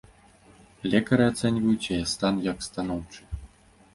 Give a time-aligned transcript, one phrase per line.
[0.91, 3.21] Лекары ацэньваюць яе стан як станоўчы.